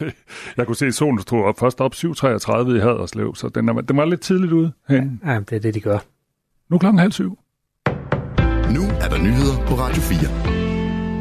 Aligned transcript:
Jeg 0.56 0.66
kunne 0.66 0.76
se, 0.76 0.86
at 0.86 0.94
solen 0.94 1.20
stod 1.20 1.44
op, 1.44 1.58
først 1.58 1.80
op 1.80 1.94
7.33 1.94 2.00
i 2.76 2.78
Haderslev, 2.78 3.34
så 3.34 3.48
den, 3.48 3.68
er, 3.68 3.72
den 3.72 3.96
var 3.96 4.04
lidt 4.04 4.20
tidligt 4.20 4.52
ude. 4.52 4.72
Hen. 4.88 5.20
Ja, 5.26 5.40
det 5.40 5.52
er 5.52 5.60
det, 5.60 5.74
de 5.74 5.80
gør. 5.80 5.98
Nu 6.68 6.78
klokken 6.78 6.98
halv 6.98 7.12
syv. 7.12 7.38
Nu 8.74 8.82
er 9.00 9.08
der 9.08 9.18
nyheder 9.18 9.66
på 9.66 9.74
Radio 9.74 10.02
4. 10.02 10.67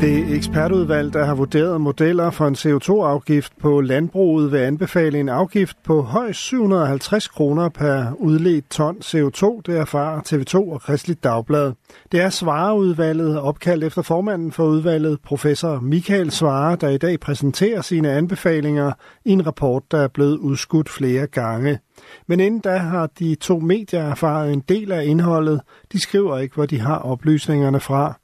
Det 0.00 0.34
ekspertudvalg, 0.34 1.12
der 1.12 1.24
har 1.24 1.34
vurderet 1.34 1.80
modeller 1.80 2.30
for 2.30 2.46
en 2.46 2.54
CO2-afgift 2.54 3.52
på 3.60 3.80
landbruget, 3.80 4.52
vil 4.52 4.58
anbefale 4.58 5.20
en 5.20 5.28
afgift 5.28 5.76
på 5.84 6.02
højst 6.02 6.40
750 6.40 7.28
kroner 7.28 7.68
per 7.68 8.12
udledt 8.18 8.70
ton 8.70 8.96
CO2, 8.96 9.60
det 9.66 9.78
erfarer 9.78 10.20
TV2 10.20 10.72
og 10.72 10.80
Kristeligt 10.80 11.24
Dagblad. 11.24 11.72
Det 12.12 12.20
er 12.20 12.30
Svareudvalget, 12.30 13.40
opkaldt 13.40 13.84
efter 13.84 14.02
formanden 14.02 14.52
for 14.52 14.64
udvalget, 14.64 15.20
professor 15.24 15.80
Michael 15.80 16.30
Svare, 16.30 16.76
der 16.76 16.88
i 16.88 16.98
dag 16.98 17.20
præsenterer 17.20 17.80
sine 17.80 18.12
anbefalinger 18.12 18.92
i 19.24 19.30
en 19.30 19.46
rapport, 19.46 19.82
der 19.90 19.98
er 19.98 20.08
blevet 20.08 20.38
udskudt 20.38 20.88
flere 20.88 21.26
gange. 21.26 21.78
Men 22.26 22.40
inden 22.40 22.60
da 22.60 22.76
har 22.76 23.10
de 23.18 23.34
to 23.34 23.58
medier 23.58 24.02
erfaret 24.02 24.52
en 24.52 24.62
del 24.68 24.92
af 24.92 25.04
indholdet. 25.04 25.60
De 25.92 26.00
skriver 26.00 26.38
ikke, 26.38 26.54
hvor 26.54 26.66
de 26.66 26.80
har 26.80 26.98
oplysningerne 26.98 27.80
fra. 27.80 28.18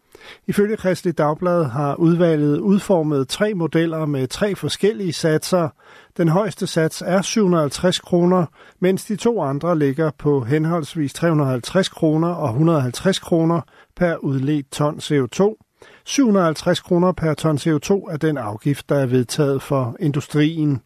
Ifølge 0.46 0.76
Kristelig 0.76 1.18
Dagblad 1.18 1.64
har 1.64 1.94
udvalget 1.94 2.58
udformet 2.58 3.28
tre 3.28 3.54
modeller 3.54 4.06
med 4.06 4.26
tre 4.26 4.54
forskellige 4.54 5.12
satser. 5.12 5.68
Den 6.16 6.28
højeste 6.28 6.66
sats 6.66 7.02
er 7.06 7.22
750 7.22 8.00
kroner, 8.00 8.46
mens 8.80 9.04
de 9.04 9.16
to 9.16 9.40
andre 9.40 9.78
ligger 9.78 10.10
på 10.18 10.40
henholdsvis 10.44 11.12
350 11.12 11.88
kroner 11.88 12.28
og 12.28 12.48
150 12.48 13.18
kroner 13.18 13.60
per 13.96 14.16
udledt 14.16 14.72
ton 14.72 14.96
CO2. 14.98 15.56
750 16.04 16.80
kroner 16.80 17.12
per 17.12 17.34
ton 17.34 17.56
CO2 17.56 18.12
er 18.12 18.16
den 18.20 18.38
afgift, 18.38 18.88
der 18.88 18.96
er 18.96 19.06
vedtaget 19.06 19.62
for 19.62 19.96
industrien. 20.00 20.82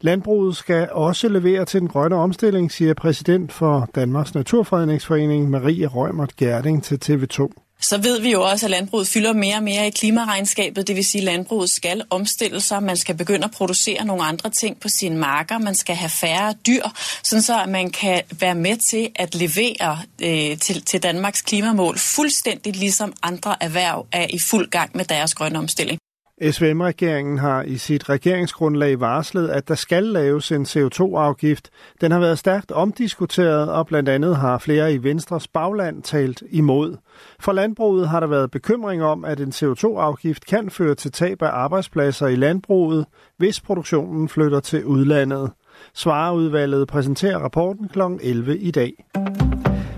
Landbruget 0.00 0.56
skal 0.56 0.88
også 0.92 1.28
levere 1.28 1.64
til 1.64 1.80
den 1.80 1.88
grønne 1.88 2.16
omstilling, 2.16 2.72
siger 2.72 2.94
præsident 2.94 3.52
for 3.52 3.88
Danmarks 3.94 4.34
Naturfredningsforening 4.34 5.50
Marie 5.50 5.86
Rømert 5.86 6.36
Gerding 6.36 6.82
til 6.82 6.98
TV2 7.04 7.63
så 7.84 7.98
ved 7.98 8.20
vi 8.20 8.32
jo 8.32 8.42
også, 8.42 8.66
at 8.66 8.70
landbruget 8.70 9.08
fylder 9.08 9.32
mere 9.32 9.56
og 9.56 9.62
mere 9.62 9.86
i 9.86 9.90
klimaregnskabet. 9.90 10.86
Det 10.88 10.96
vil 10.96 11.04
sige, 11.04 11.20
at 11.20 11.24
landbruget 11.24 11.70
skal 11.70 12.02
omstille 12.10 12.60
sig. 12.60 12.82
Man 12.82 12.96
skal 12.96 13.14
begynde 13.14 13.44
at 13.44 13.50
producere 13.50 14.04
nogle 14.04 14.24
andre 14.24 14.50
ting 14.50 14.80
på 14.80 14.88
sine 14.88 15.16
marker. 15.16 15.58
Man 15.58 15.74
skal 15.74 15.96
have 15.96 16.08
færre 16.08 16.54
dyr, 16.66 16.82
sådan 17.22 17.42
så 17.42 17.62
at 17.62 17.68
man 17.68 17.90
kan 17.90 18.22
være 18.40 18.54
med 18.54 18.76
til 18.76 19.10
at 19.16 19.34
levere 19.34 19.98
øh, 20.22 20.58
til, 20.58 20.82
til 20.82 21.02
Danmarks 21.02 21.42
klimamål 21.42 21.98
fuldstændig 21.98 22.76
ligesom 22.76 23.12
andre 23.22 23.56
erhverv 23.60 24.06
er 24.12 24.26
i 24.30 24.38
fuld 24.38 24.70
gang 24.70 24.90
med 24.94 25.04
deres 25.04 25.34
grønne 25.34 25.58
omstilling. 25.58 26.03
SVM-regeringen 26.42 27.38
har 27.38 27.62
i 27.62 27.76
sit 27.76 28.08
regeringsgrundlag 28.08 29.00
varslet, 29.00 29.48
at 29.48 29.68
der 29.68 29.74
skal 29.74 30.04
laves 30.04 30.52
en 30.52 30.62
CO2-afgift. 30.62 31.70
Den 32.00 32.12
har 32.12 32.18
været 32.18 32.38
stærkt 32.38 32.72
omdiskuteret, 32.72 33.70
og 33.70 33.86
blandt 33.86 34.08
andet 34.08 34.36
har 34.36 34.58
flere 34.58 34.94
i 34.94 35.02
Venstres 35.02 35.48
bagland 35.48 36.02
talt 36.02 36.42
imod. 36.50 36.96
For 37.40 37.52
landbruget 37.52 38.08
har 38.08 38.20
der 38.20 38.26
været 38.26 38.50
bekymring 38.50 39.02
om, 39.02 39.24
at 39.24 39.40
en 39.40 39.48
CO2-afgift 39.48 40.46
kan 40.46 40.70
føre 40.70 40.94
til 40.94 41.12
tab 41.12 41.42
af 41.42 41.50
arbejdspladser 41.52 42.26
i 42.26 42.36
landbruget, 42.36 43.06
hvis 43.36 43.60
produktionen 43.60 44.28
flytter 44.28 44.60
til 44.60 44.84
udlandet. 44.84 45.50
Svareudvalget 45.94 46.88
præsenterer 46.88 47.38
rapporten 47.38 47.88
kl. 47.88 48.00
11 48.20 48.58
i 48.58 48.70
dag. 48.70 49.04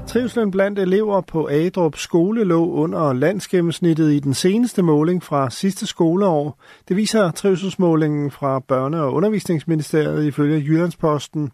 Trivslen 0.07 0.51
blandt 0.51 0.79
elever 0.79 1.21
på 1.21 1.49
Adrup 1.51 1.97
skole 1.97 2.45
lå 2.45 2.71
under 2.71 3.13
landsgennemsnittet 3.13 4.13
i 4.13 4.19
den 4.19 4.35
seneste 4.35 4.83
måling 4.83 5.23
fra 5.23 5.51
sidste 5.51 5.87
skoleår. 5.87 6.61
Det 6.89 6.97
viser 6.97 7.31
trivselsmålingen 7.31 8.31
fra 8.31 8.63
Børne- 8.73 8.97
og 8.97 9.13
Undervisningsministeriet 9.13 10.25
ifølge 10.25 10.65
Jyllandsposten. 10.67 11.51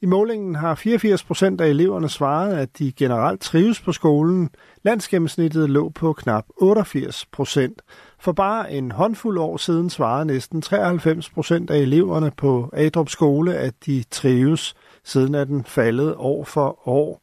I 0.00 0.06
målingen 0.06 0.54
har 0.54 0.74
84 0.74 1.24
procent 1.24 1.60
af 1.60 1.68
eleverne 1.68 2.08
svaret, 2.08 2.54
at 2.54 2.78
de 2.78 2.92
generelt 2.92 3.40
trives 3.40 3.80
på 3.80 3.92
skolen. 3.92 4.50
Landsgennemsnittet 4.82 5.70
lå 5.70 5.88
på 5.88 6.12
knap 6.12 6.44
88 6.56 7.26
procent. 7.32 7.82
For 8.20 8.32
bare 8.32 8.72
en 8.72 8.90
håndfuld 8.90 9.38
år 9.38 9.56
siden 9.56 9.90
svarede 9.90 10.24
næsten 10.24 10.62
93 10.62 11.30
procent 11.30 11.70
af 11.70 11.78
eleverne 11.78 12.32
på 12.36 12.70
Adrup 12.72 13.08
skole, 13.08 13.54
at 13.54 13.74
de 13.86 14.04
trives. 14.10 14.74
Siden 15.04 15.34
er 15.34 15.44
den 15.44 15.64
faldet 15.64 16.14
år 16.16 16.44
for 16.44 16.88
år. 16.88 17.22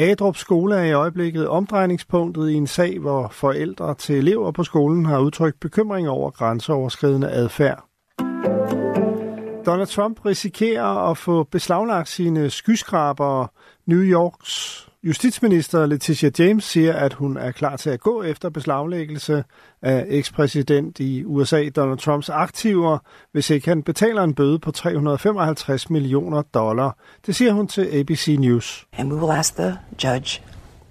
Adrup 0.00 0.36
skole 0.36 0.76
er 0.76 0.82
i 0.82 0.92
øjeblikket 0.92 1.48
omdrejningspunktet 1.48 2.50
i 2.50 2.54
en 2.54 2.66
sag, 2.66 2.98
hvor 2.98 3.28
forældre 3.28 3.94
til 3.94 4.16
elever 4.16 4.52
på 4.52 4.64
skolen 4.64 5.06
har 5.06 5.18
udtrykt 5.18 5.60
bekymring 5.60 6.08
over 6.08 6.30
grænseoverskridende 6.30 7.30
adfærd. 7.30 7.84
Donald 9.66 9.86
Trump 9.86 10.26
risikerer 10.26 11.10
at 11.10 11.18
få 11.18 11.42
beslaglagt 11.42 12.08
sine 12.08 12.50
skyskraber. 12.50 13.46
New 13.86 14.02
Yorks 14.02 14.87
Justitsminister 15.02 15.86
Letitia 15.86 16.30
James 16.38 16.64
siger, 16.64 16.92
at 16.92 17.12
hun 17.14 17.36
er 17.36 17.52
klar 17.52 17.76
til 17.76 17.90
at 17.90 18.00
gå 18.00 18.22
efter 18.22 18.50
beslaglæggelse 18.50 19.44
af 19.82 20.04
ekspræsident 20.08 21.00
i 21.00 21.24
USA 21.24 21.68
Donald 21.68 21.98
Trumps 21.98 22.28
aktiver, 22.28 22.98
hvis 23.32 23.50
ikke 23.50 23.68
han 23.68 23.82
betaler 23.82 24.22
en 24.22 24.34
bøde 24.34 24.58
på 24.58 24.70
355 24.70 25.90
millioner 25.90 26.42
dollar. 26.42 26.96
Det 27.26 27.36
siger 27.36 27.52
hun 27.52 27.68
til 27.68 27.98
ABC 27.98 28.36
News. 28.38 28.86
And 28.92 29.12
we 29.12 29.20
will 29.20 29.38
ask 29.38 29.56
the 29.56 29.78
judge 30.04 30.42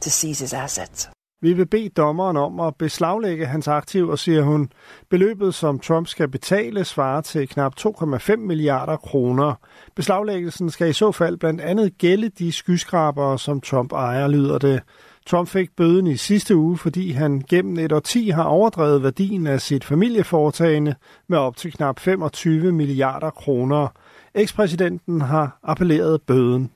to 0.02 0.10
seize 0.10 0.44
his 0.44 0.54
assets. 0.54 1.10
Vi 1.42 1.54
vil 1.54 1.66
bede 1.66 1.90
dommeren 1.90 2.38
om 2.38 2.60
at 2.60 2.76
beslaglægge 2.76 3.46
hans 3.46 3.68
aktiver, 3.68 4.16
siger 4.16 4.42
hun. 4.42 4.70
Beløbet, 5.10 5.54
som 5.54 5.80
Trump 5.80 6.08
skal 6.08 6.28
betale, 6.28 6.86
svarer 6.86 7.22
til 7.22 7.48
knap 7.48 7.74
2,5 7.80 8.36
milliarder 8.36 8.96
kroner. 8.96 9.54
Beslaglæggelsen 9.96 10.70
skal 10.70 10.90
i 10.90 10.94
så 10.94 11.12
fald 11.12 11.38
blandt 11.38 11.62
andet 11.62 11.98
gælde 11.98 12.30
de 12.30 12.52
skyskrabere, 12.52 13.40
som 13.40 13.62
Trump 13.62 13.92
ejer, 13.92 14.28
lyder 14.28 14.58
det. 14.58 14.82
Trump 15.28 15.48
fik 15.48 15.76
bøden 15.76 16.08
i 16.08 16.18
sidste 16.18 16.56
uge, 16.56 16.78
fordi 16.78 17.12
han 17.12 17.44
gennem 17.50 17.78
et 17.80 17.92
årti 17.92 18.30
har 18.30 18.44
overdrevet 18.44 19.04
værdien 19.04 19.48
af 19.48 19.62
sit 19.62 19.84
familieforetagende 19.84 20.96
med 21.30 21.38
op 21.38 21.58
til 21.58 21.72
knap 21.72 22.00
25 22.00 22.72
milliarder 22.72 23.30
kroner. 23.30 23.88
Ekspræsidenten 24.36 25.22
har 25.22 25.60
appelleret 25.64 26.22
bøden. 26.22 26.72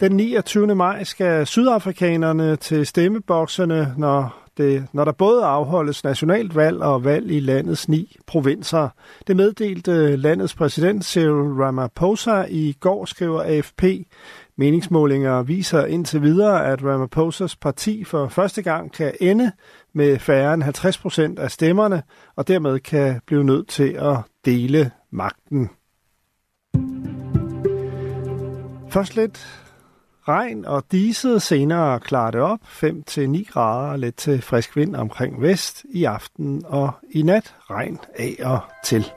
Den 0.00 0.16
29. 0.16 0.74
maj 0.74 1.04
skal 1.04 1.46
sydafrikanerne 1.46 2.56
til 2.56 2.86
stemmebokserne, 2.86 3.94
når, 3.98 4.48
det, 4.56 4.86
når 4.92 5.04
der 5.04 5.12
både 5.12 5.44
afholdes 5.44 6.04
nationalt 6.04 6.56
valg 6.56 6.82
og 6.82 7.04
valg 7.04 7.30
i 7.30 7.40
landets 7.40 7.88
ni 7.88 8.16
provinser. 8.26 8.88
Det 9.26 9.36
meddelte 9.36 10.16
landets 10.16 10.54
præsident 10.54 11.04
Cyril 11.04 11.62
Ramaphosa 11.62 12.44
i 12.48 12.76
går, 12.80 13.04
skriver 13.04 13.42
AFP. 13.42 13.84
Meningsmålinger 14.56 15.42
viser 15.42 15.84
indtil 15.84 16.22
videre, 16.22 16.66
at 16.66 16.84
Ramaphosas 16.84 17.56
parti 17.56 18.04
for 18.04 18.28
første 18.28 18.62
gang 18.62 18.92
kan 18.92 19.12
ende 19.20 19.52
med 19.92 20.18
færre 20.18 20.54
end 20.54 20.62
50 20.62 20.98
procent 20.98 21.38
af 21.38 21.50
stemmerne, 21.50 22.02
og 22.36 22.48
dermed 22.48 22.80
kan 22.80 23.20
blive 23.26 23.44
nødt 23.44 23.68
til 23.68 23.92
at 23.92 24.16
dele 24.44 24.90
magten. 25.10 25.70
Først 28.90 29.16
lidt 29.16 29.66
regn 30.30 30.64
og 30.64 30.84
diset. 30.92 31.42
Senere 31.42 32.00
klarer 32.00 32.30
det 32.30 32.40
op. 32.40 32.60
5-9 32.62 33.52
grader 33.52 33.96
lidt 33.96 34.16
til 34.16 34.42
frisk 34.42 34.76
vind 34.76 34.96
omkring 34.96 35.42
vest 35.42 35.84
i 35.90 36.04
aften 36.04 36.62
og 36.66 36.90
i 37.10 37.22
nat. 37.22 37.54
Regn 37.70 37.98
af 38.18 38.36
og 38.42 38.60
til. 38.84 39.12